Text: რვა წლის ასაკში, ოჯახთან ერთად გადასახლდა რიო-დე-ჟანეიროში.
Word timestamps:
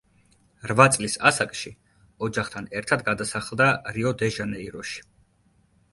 რვა 0.71 0.87
წლის 0.95 1.17
ასაკში, 1.31 1.73
ოჯახთან 2.29 2.69
ერთად 2.79 3.07
გადასახლდა 3.11 3.69
რიო-დე-ჟანეიროში. 3.99 5.01